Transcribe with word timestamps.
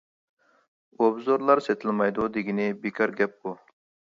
ئوبزورلار 1.03 1.61
سېتىلمايدۇ 1.67 2.25
دېگىنى 2.39 2.67
بىكار 2.87 3.17
گەپ 3.21 3.39
ئۇ. 3.51 3.55